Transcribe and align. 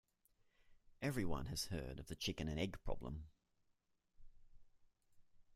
Everyone 1.03 1.45
has 1.45 1.65
heard 1.65 1.99
of 1.99 2.07
the 2.07 2.15
chicken 2.15 2.47
and 2.47 2.59
egg 2.59 2.79
problem. 2.83 3.27